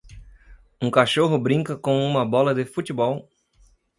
Um 0.81 0.89
cachorro 0.89 1.37
brinca 1.37 1.77
com 1.77 1.95
uma 2.03 2.25
bola 2.25 2.55
de 2.55 2.65
futebol 2.65 3.29